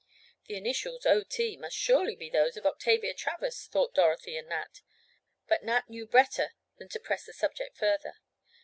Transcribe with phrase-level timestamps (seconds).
[0.47, 1.21] The initials, O.
[1.23, 4.81] T., must surely be those of Octavia Travers thought Dorothy and Nat.
[5.47, 8.15] But Nat knew better than to press the subject further.